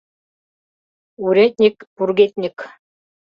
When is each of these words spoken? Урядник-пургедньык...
Урядник-пургедньык... 1.25 2.57